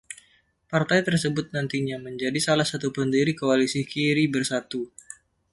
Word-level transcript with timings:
Partai 0.71 0.99
tersebut 1.07 1.45
nantinya 1.55 1.97
menjadi 2.07 2.39
salah 2.47 2.65
satu 2.71 2.87
pendiri 2.97 3.31
koalisi 3.41 3.81
Kiri 3.91 4.25
Bersatu. 4.33 4.81